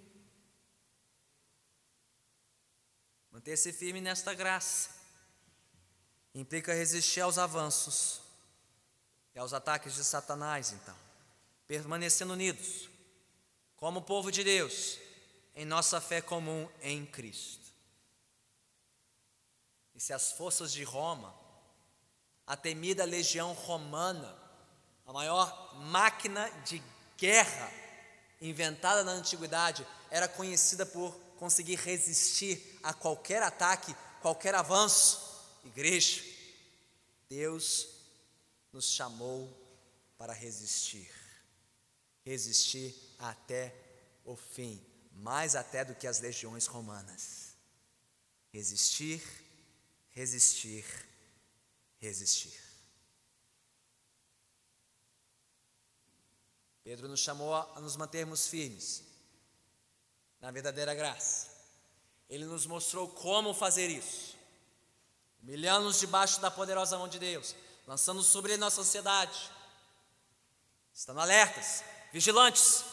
[3.32, 4.90] Manter-se firme nesta graça
[6.36, 8.22] implica resistir aos avanços
[9.34, 10.96] e aos ataques de Satanás, então,
[11.66, 12.90] permanecendo unidos,
[13.78, 15.00] como povo de Deus,
[15.56, 17.72] em nossa fé comum em Cristo.
[19.96, 21.34] E se as forças de Roma,
[22.46, 24.38] a temida legião romana,
[25.06, 26.82] a maior máquina de
[27.18, 27.72] guerra
[28.42, 36.24] inventada na antiguidade, era conhecida por conseguir resistir a qualquer ataque, qualquer avanço, igreja,
[37.28, 37.88] Deus
[38.72, 39.52] nos chamou
[40.20, 41.12] para resistir.
[42.24, 43.74] Resistir até
[44.24, 44.80] o fim,
[45.14, 47.56] mais até do que as legiões romanas.
[48.54, 49.20] Resistir,
[50.12, 50.86] resistir,
[51.98, 52.62] resistir.
[56.84, 59.10] Pedro nos chamou a nos mantermos firmes
[60.42, 61.50] na verdadeira graça.
[62.30, 64.36] Ele nos mostrou como fazer isso,
[65.42, 69.52] humilhando-nos debaixo da poderosa mão de Deus, lançando sobre nossa sociedade,
[70.94, 72.84] estando alertas, vigilantes,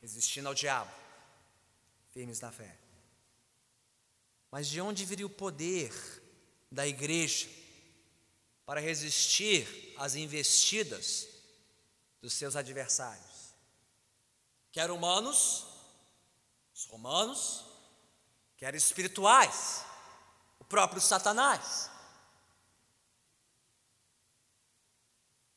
[0.00, 0.92] resistindo ao diabo,
[2.12, 2.76] firmes na fé.
[4.50, 5.92] Mas de onde viria o poder
[6.70, 7.48] da igreja
[8.66, 11.28] para resistir às investidas
[12.20, 13.54] dos seus adversários?
[14.72, 15.69] Quer humanos,
[16.80, 17.64] os romanos,
[18.56, 19.84] quer espirituais,
[20.58, 21.90] o próprio Satanás.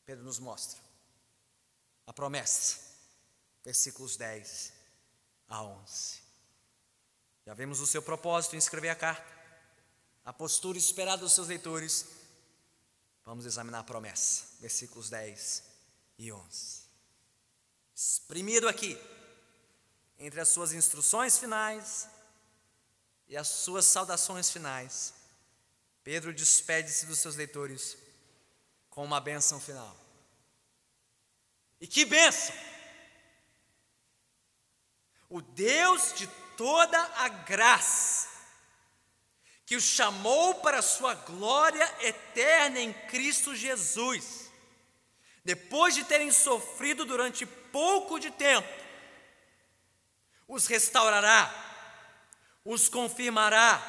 [0.05, 0.79] Pedro nos mostra
[2.05, 2.77] a promessa,
[3.63, 4.73] versículos 10
[5.47, 6.21] a 11.
[7.45, 9.31] Já vemos o seu propósito em escrever a carta,
[10.25, 12.05] a postura esperada dos seus leitores,
[13.25, 15.63] Vamos examinar a promessa, versículos 10
[16.17, 16.83] e 11.
[17.95, 18.99] Exprimido aqui,
[20.23, 22.07] entre as suas instruções finais
[23.27, 25.13] e as suas saudações finais,
[26.01, 27.97] Pedro despede-se dos seus leitores
[28.89, 29.93] com uma bênção final.
[31.81, 32.55] E que bênção!
[35.29, 38.29] O Deus de toda a graça,
[39.65, 44.49] que o chamou para a sua glória eterna em Cristo Jesus,
[45.43, 48.82] depois de terem sofrido durante pouco de tempo,
[50.47, 51.51] os restaurará,
[52.65, 53.81] os confirmará,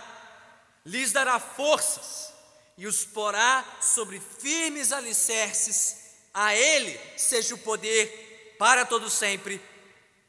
[0.85, 2.33] lhes dará forças
[2.77, 6.03] e os porá sobre firmes alicerces.
[6.33, 9.61] A Ele seja o poder para todo sempre.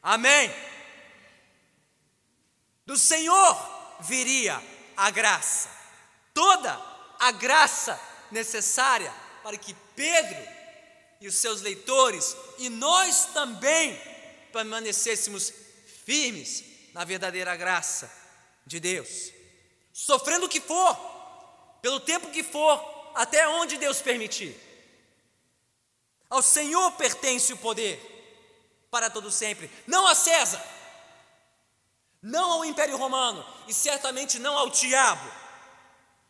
[0.02, 0.54] Amém.
[2.84, 4.62] Do Senhor viria
[4.96, 5.68] a graça,
[6.32, 6.80] toda
[7.18, 8.00] a graça
[8.30, 9.12] necessária
[9.42, 10.56] para que Pedro
[11.20, 14.00] e os seus leitores e nós também
[14.52, 15.52] permanecêssemos
[16.06, 16.62] firmes
[16.94, 18.08] na verdadeira graça
[18.64, 19.32] de Deus,
[19.92, 20.96] sofrendo o que for,
[21.82, 24.56] pelo tempo que for, até onde Deus permitir.
[26.30, 27.98] Ao Senhor pertence o poder
[28.88, 30.64] para todo sempre, não a César,
[32.22, 35.28] não ao Império Romano e certamente não ao diabo.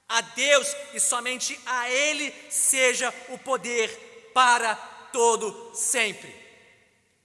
[0.09, 4.75] A Deus e somente a Ele seja o poder para
[5.13, 6.35] todo sempre.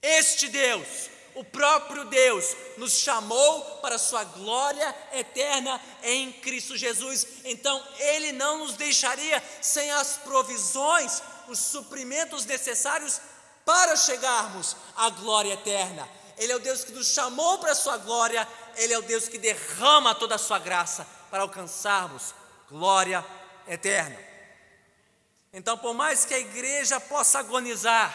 [0.02, 7.26] Este Deus o próprio Deus nos chamou para sua glória eterna em Cristo Jesus.
[7.44, 13.20] Então, Ele não nos deixaria sem as provisões, os suprimentos necessários
[13.64, 16.08] para chegarmos à glória eterna.
[16.36, 19.28] Ele é o Deus que nos chamou para a sua glória, Ele é o Deus
[19.28, 22.34] que derrama toda a sua graça para alcançarmos
[22.68, 23.24] glória
[23.66, 24.18] eterna.
[25.52, 28.14] Então, por mais que a igreja possa agonizar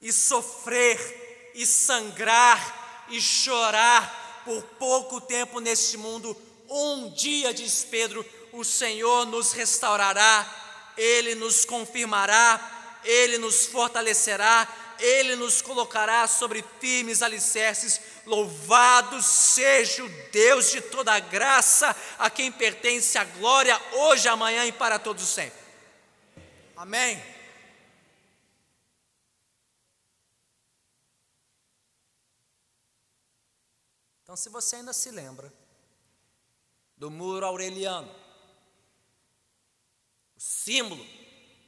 [0.00, 1.23] e sofrer,
[1.54, 6.36] e sangrar e chorar por pouco tempo neste mundo.
[6.68, 14.66] Um dia, diz Pedro, o Senhor nos restaurará, Ele nos confirmará, Ele nos fortalecerá,
[14.98, 18.00] Ele nos colocará sobre firmes alicerces.
[18.26, 24.64] Louvado seja o Deus de toda a graça, a quem pertence a glória hoje, amanhã
[24.64, 25.64] e para todos sempre.
[26.76, 27.33] Amém.
[34.34, 35.54] Então, se você ainda se lembra
[36.96, 38.12] do muro aureliano,
[40.34, 41.04] o símbolo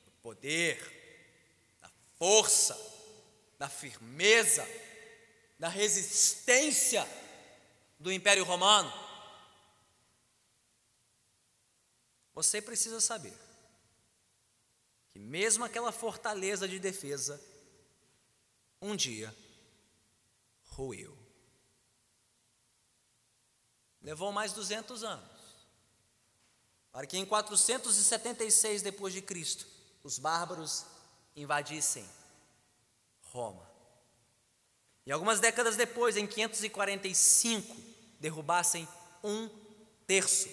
[0.04, 1.88] do poder, da
[2.18, 2.76] força,
[3.56, 4.66] da firmeza,
[5.56, 7.06] da resistência
[8.00, 8.92] do Império Romano,
[12.34, 13.38] você precisa saber
[15.10, 17.40] que, mesmo aquela fortaleza de defesa,
[18.82, 19.32] um dia
[20.64, 21.25] ruiu.
[24.06, 25.28] Levou mais 200 anos.
[26.92, 29.66] Para que em 476 depois de Cristo,
[30.04, 30.86] os bárbaros
[31.34, 32.08] invadissem
[33.32, 33.68] Roma.
[35.04, 37.76] E algumas décadas depois, em 545,
[38.20, 38.86] derrubassem
[39.24, 39.50] um
[40.06, 40.48] terço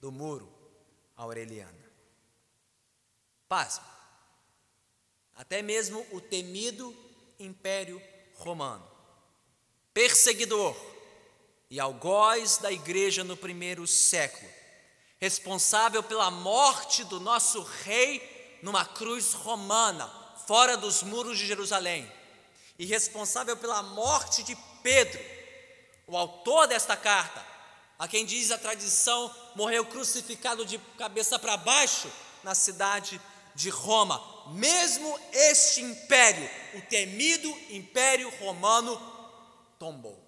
[0.00, 0.52] do muro
[1.16, 1.78] aureliano.
[3.48, 3.86] Pasme.
[5.36, 6.92] Até mesmo o temido
[7.38, 8.02] Império
[8.34, 8.90] Romano,
[9.94, 10.76] perseguidor,
[11.72, 14.46] e algoz da igreja no primeiro século,
[15.18, 20.06] responsável pela morte do nosso rei numa cruz romana,
[20.46, 22.12] fora dos muros de Jerusalém,
[22.78, 25.18] e responsável pela morte de Pedro,
[26.06, 27.42] o autor desta carta,
[27.98, 32.12] a quem diz a tradição, morreu crucificado de cabeça para baixo
[32.44, 33.18] na cidade
[33.54, 34.22] de Roma.
[34.48, 39.00] Mesmo este império, o temido império romano,
[39.78, 40.21] tombou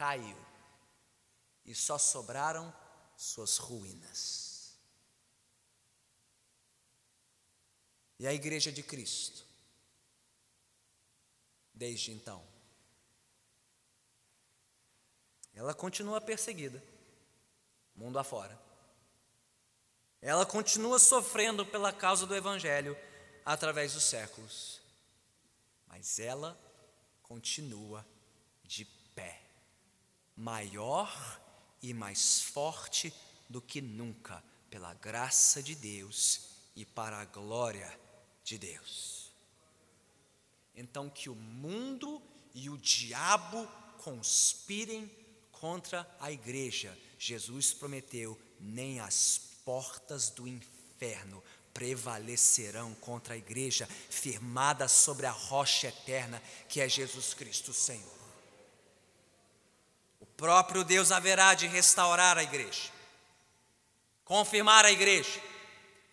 [0.00, 0.38] caiu
[1.62, 2.74] e só sobraram
[3.14, 4.80] suas ruínas.
[8.18, 9.44] E a Igreja de Cristo,
[11.74, 12.42] desde então,
[15.52, 16.82] ela continua perseguida,
[17.94, 18.58] mundo afora.
[20.22, 22.96] Ela continua sofrendo pela causa do Evangelho
[23.44, 24.80] através dos séculos,
[25.86, 26.58] mas ela
[27.22, 28.06] continua
[28.64, 29.49] de pé
[30.36, 31.40] maior
[31.82, 33.12] e mais forte
[33.48, 36.42] do que nunca, pela graça de Deus
[36.76, 37.98] e para a glória
[38.44, 39.32] de Deus.
[40.74, 42.22] Então, que o mundo
[42.54, 43.66] e o diabo
[43.98, 45.10] conspirem
[45.52, 51.42] contra a igreja, Jesus prometeu: nem as portas do inferno
[51.74, 58.19] prevalecerão contra a igreja firmada sobre a rocha eterna que é Jesus Cristo Senhor.
[60.40, 62.90] Próprio Deus haverá de restaurar a igreja,
[64.24, 65.38] confirmar a igreja,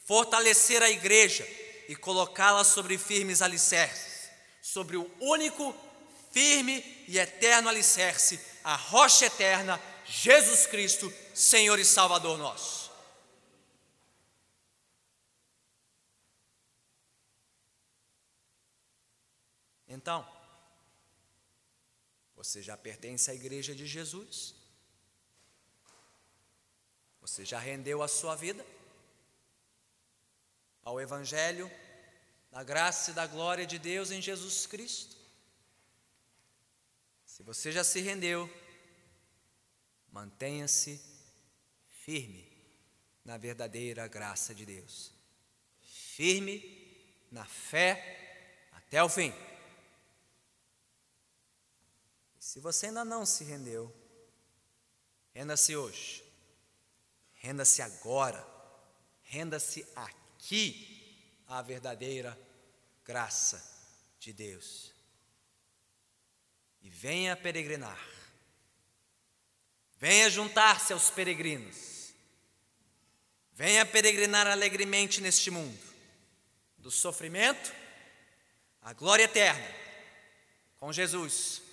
[0.05, 1.47] fortalecer a igreja
[1.87, 4.29] e colocá-la sobre firmes alicerces,
[4.61, 5.73] sobre o único,
[6.29, 12.91] firme e eterno alicerce, a rocha eterna, Jesus Cristo, Senhor e Salvador nosso.
[19.87, 20.27] Então,
[22.47, 24.55] você já pertence à igreja de Jesus?
[27.19, 28.65] Você já rendeu a sua vida
[30.81, 31.69] ao Evangelho
[32.49, 35.17] da graça e da glória de Deus em Jesus Cristo?
[37.25, 38.49] Se você já se rendeu,
[40.09, 41.01] mantenha-se
[41.89, 42.49] firme
[43.25, 45.11] na verdadeira graça de Deus,
[45.81, 46.95] firme
[47.29, 49.33] na fé até o fim.
[52.47, 53.93] Se você ainda não se rendeu,
[55.33, 56.23] renda-se hoje,
[57.33, 58.41] renda-se agora,
[59.21, 62.39] renda-se aqui à verdadeira
[63.03, 63.61] graça
[64.17, 64.93] de Deus.
[66.81, 68.01] E venha peregrinar,
[69.97, 72.13] venha juntar-se aos peregrinos,
[73.51, 75.83] venha peregrinar alegremente neste mundo,
[76.77, 77.73] do sofrimento
[78.81, 79.67] à glória eterna,
[80.77, 81.66] com Jesus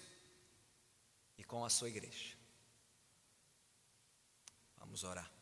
[1.55, 2.37] com a sua igreja.
[4.77, 5.34] Vamos orar.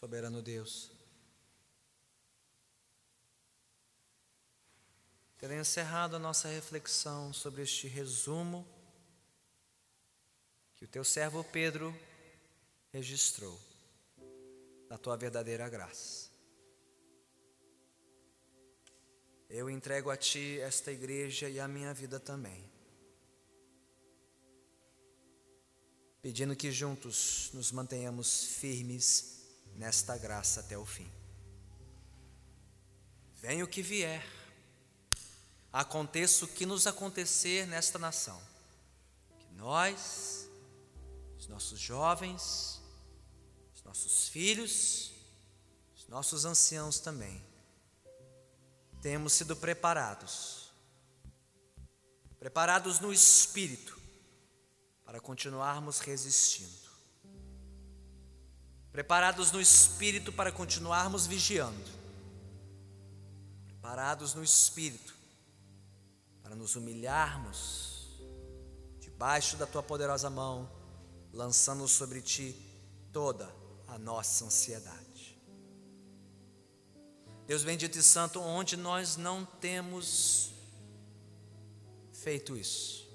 [0.00, 0.90] Soberano Deus.
[5.36, 8.66] Ter encerrado a nossa reflexão sobre este resumo
[10.76, 11.94] que o teu servo Pedro
[12.90, 13.60] registrou
[14.88, 16.30] da tua verdadeira graça.
[19.50, 22.64] Eu entrego a ti esta igreja e a minha vida também.
[26.22, 29.39] Pedindo que juntos nos mantenhamos firmes
[29.76, 31.10] nesta graça até o fim.
[33.36, 34.26] Venha o que vier,
[35.72, 38.40] aconteça o que nos acontecer nesta nação,
[39.38, 40.48] que nós,
[41.38, 42.80] os nossos jovens,
[43.74, 45.12] os nossos filhos,
[45.96, 47.42] os nossos anciãos também,
[49.00, 50.70] temos sido preparados,
[52.38, 53.98] preparados no espírito,
[55.06, 56.79] para continuarmos resistindo
[58.92, 61.90] preparados no espírito para continuarmos vigiando,
[63.66, 65.14] preparados no espírito
[66.42, 68.20] para nos humilharmos
[68.98, 70.68] debaixo da tua poderosa mão,
[71.32, 72.56] lançando sobre ti
[73.12, 73.48] toda
[73.86, 75.38] a nossa ansiedade.
[77.46, 80.52] Deus bendito e santo, onde nós não temos
[82.12, 83.08] feito isso,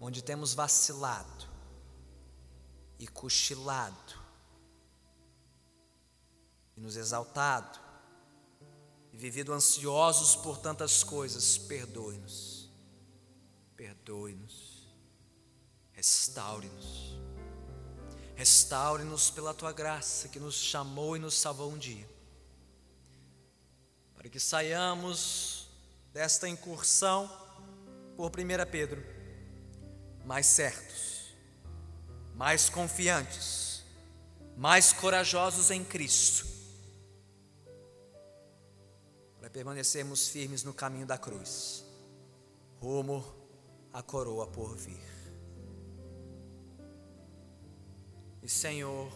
[0.00, 1.46] onde temos vacilado,
[3.02, 4.14] e cochilado,
[6.76, 7.80] e nos exaltado,
[9.12, 12.70] e vivido ansiosos por tantas coisas, perdoe-nos,
[13.74, 14.86] perdoe-nos,
[15.90, 17.18] restaure-nos,
[18.36, 22.08] restaure-nos pela tua graça que nos chamou e nos salvou um dia,
[24.14, 25.66] para que saiamos
[26.12, 27.28] desta incursão
[28.16, 29.04] por 1 Pedro
[30.24, 31.21] mais certos
[32.42, 33.84] mais confiantes,
[34.56, 36.44] mais corajosos em Cristo,
[39.38, 41.84] para permanecermos firmes no caminho da cruz,
[42.80, 43.24] rumo
[43.92, 45.06] à coroa por vir.
[48.42, 49.08] E Senhor,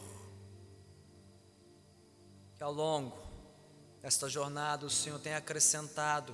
[2.54, 3.18] que ao longo
[4.02, 6.32] desta jornada o Senhor tenha acrescentado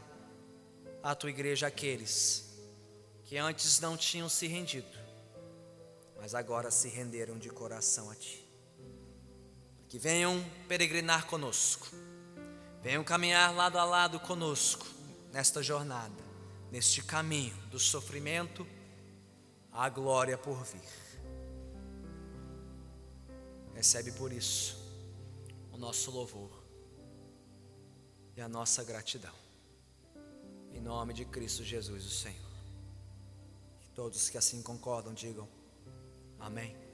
[1.02, 2.54] à tua igreja aqueles
[3.24, 5.01] que antes não tinham se rendido,
[6.22, 8.48] mas agora se renderam de coração a Ti.
[9.88, 11.88] Que venham peregrinar conosco,
[12.80, 14.86] venham caminhar lado a lado conosco
[15.32, 16.22] nesta jornada,
[16.70, 18.64] neste caminho do sofrimento
[19.72, 20.88] à glória por vir.
[23.74, 24.80] Recebe por isso
[25.72, 26.62] o nosso louvor,
[28.36, 29.34] e a nossa gratidão.
[30.72, 32.52] Em nome de Cristo Jesus, o Senhor.
[33.92, 35.61] Todos que assim concordam, digam
[36.42, 36.81] amém.